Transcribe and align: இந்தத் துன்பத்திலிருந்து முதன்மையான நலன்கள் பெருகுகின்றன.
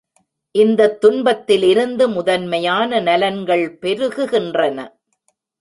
இந்தத் 0.55 1.01
துன்பத்திலிருந்து 1.01 2.09
முதன்மையான 2.09 3.01
நலன்கள் 3.01 3.77
பெருகுகின்றன. 3.81 4.77